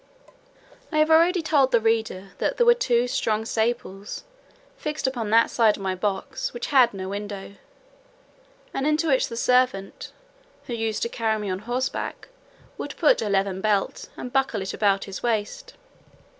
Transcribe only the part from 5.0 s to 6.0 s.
upon that side of my